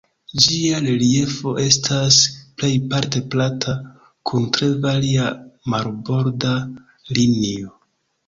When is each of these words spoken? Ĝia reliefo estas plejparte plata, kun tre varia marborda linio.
Ĝia 0.43 0.77
reliefo 0.85 1.51
estas 1.63 2.15
plejparte 2.61 3.21
plata, 3.35 3.75
kun 4.31 4.49
tre 4.57 4.69
varia 4.87 5.27
marborda 5.75 6.57
linio. 7.19 7.75